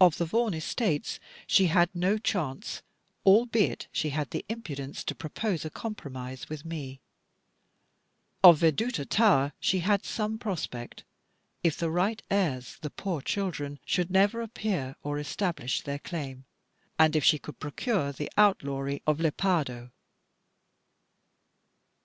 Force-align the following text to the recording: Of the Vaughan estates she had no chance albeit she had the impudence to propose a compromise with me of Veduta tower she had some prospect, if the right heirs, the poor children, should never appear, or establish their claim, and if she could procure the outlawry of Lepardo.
Of 0.00 0.18
the 0.18 0.24
Vaughan 0.24 0.52
estates 0.52 1.20
she 1.46 1.66
had 1.66 1.88
no 1.94 2.18
chance 2.18 2.82
albeit 3.24 3.86
she 3.92 4.10
had 4.10 4.30
the 4.30 4.44
impudence 4.48 5.04
to 5.04 5.14
propose 5.14 5.64
a 5.64 5.70
compromise 5.70 6.48
with 6.48 6.64
me 6.64 6.98
of 8.42 8.58
Veduta 8.58 9.06
tower 9.06 9.52
she 9.60 9.78
had 9.78 10.04
some 10.04 10.38
prospect, 10.38 11.04
if 11.62 11.76
the 11.76 11.88
right 11.88 12.20
heirs, 12.32 12.78
the 12.82 12.90
poor 12.90 13.20
children, 13.20 13.78
should 13.84 14.10
never 14.10 14.42
appear, 14.42 14.96
or 15.04 15.20
establish 15.20 15.82
their 15.82 16.00
claim, 16.00 16.46
and 16.98 17.14
if 17.14 17.22
she 17.22 17.38
could 17.38 17.60
procure 17.60 18.10
the 18.10 18.32
outlawry 18.36 19.02
of 19.06 19.20
Lepardo. 19.20 19.92